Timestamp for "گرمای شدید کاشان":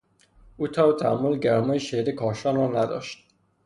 1.39-2.55